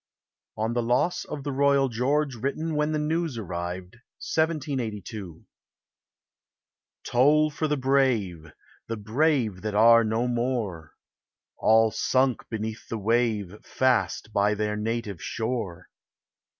ON 0.57 0.73
THE 0.73 0.81
LOSS 0.81 1.25
OF 1.25 1.43
THE 1.43 1.51
ROYAL 1.51 1.87
GEORGE. 1.89 2.37
WRITTEN 2.37 2.73
WHEN 2.73 2.91
THE 2.91 2.97
NEWS 2.97 3.37
ARRIVED; 3.37 3.97
1782. 4.17 5.45
Toll 7.05 7.51
for 7.51 7.67
the 7.67 7.77
brave, 7.77 8.51
The 8.87 8.97
brave 8.97 9.61
that 9.61 9.75
are 9.75 10.03
no 10.03 10.27
more! 10.27 10.95
All 11.59 11.91
sunk 11.91 12.49
beneath 12.49 12.87
the 12.89 12.97
wave, 12.97 13.63
Fast 13.63 14.33
by 14.33 14.55
their 14.55 14.75
native 14.75 15.21
shore. 15.21 15.87